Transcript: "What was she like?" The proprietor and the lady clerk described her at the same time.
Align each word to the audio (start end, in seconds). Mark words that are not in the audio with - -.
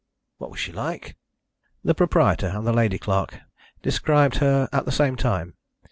"What 0.39 0.49
was 0.49 0.59
she 0.59 0.71
like?" 0.71 1.15
The 1.83 1.93
proprietor 1.93 2.47
and 2.47 2.65
the 2.65 2.73
lady 2.73 2.97
clerk 2.97 3.41
described 3.83 4.37
her 4.37 4.67
at 4.73 4.85
the 4.85 4.91
same 4.91 5.15
time. 5.15 5.53